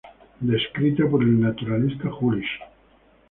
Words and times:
Descrita 0.39 1.07
por 1.07 1.21
el 1.21 1.39
naturalista 1.39 2.09
Jülich. 2.17 2.57